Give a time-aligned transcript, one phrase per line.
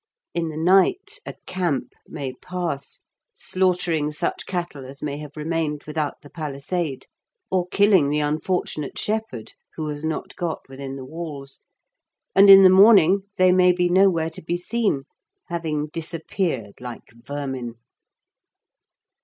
[0.33, 3.01] In the night a "camp" may pass,
[3.35, 7.05] slaughtering such cattle as may have remained without the palisade,
[7.51, 11.61] or killing the unfortunate shepherd who has not got within the walls,
[12.33, 15.03] and in the morning they may be nowhere to be seen,
[15.49, 17.75] having disappeared like vermin.